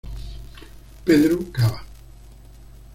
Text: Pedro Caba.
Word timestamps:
Pedro 1.05 1.37
Caba. 1.51 1.85